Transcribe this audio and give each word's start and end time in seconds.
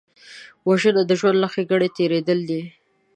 وژنه 0.67 1.01
د 1.05 1.11
ژوند 1.19 1.37
له 1.43 1.47
ښېګڼې 1.53 1.89
تېرېدل 1.97 2.39
دي 2.49 2.61